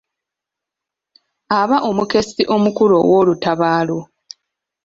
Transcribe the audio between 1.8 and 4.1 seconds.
omukessi omukulu ow'olutabaalo.